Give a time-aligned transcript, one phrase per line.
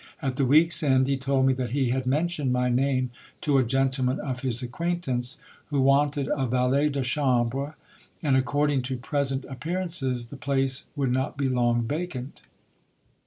[0.19, 3.11] At the week's end, he told me that he had mentioned my name
[3.41, 7.75] to a gentleman of his acquaintance, who wanted a valet de chambre,
[8.23, 12.41] and, according to present appearances, the place would not be long vacant.